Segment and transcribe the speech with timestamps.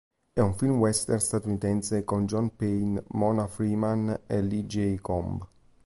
[0.33, 4.95] È un film western statunitense con John Payne, Mona Freeman e Lee J.
[4.99, 5.43] Cobb.